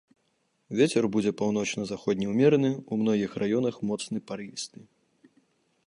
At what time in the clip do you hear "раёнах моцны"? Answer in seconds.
3.45-4.17